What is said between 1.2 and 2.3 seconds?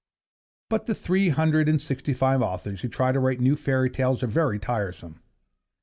hundred and sixty